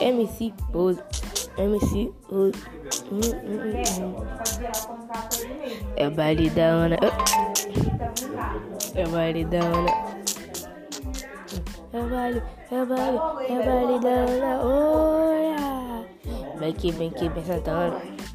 [0.00, 1.02] MC Rose,
[1.56, 2.58] MC Rose.
[3.10, 3.60] Hum, hum,
[4.00, 4.14] hum.
[5.96, 6.96] É o baile da Ana.
[8.94, 10.16] É o baile da Ana.
[11.92, 14.60] É o baile, é o baile, é o baile da Ana.
[14.62, 16.06] Olha!
[16.58, 18.25] Vem aqui, vem aqui, vem sentando.